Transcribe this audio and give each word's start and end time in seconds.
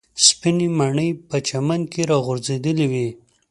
سپینې 0.25 0.67
مڼې 0.77 1.07
په 1.29 1.37
چمن 1.47 1.81
کې 1.91 2.01
راغورځېدلې 2.11 2.85
وې. 2.91 3.07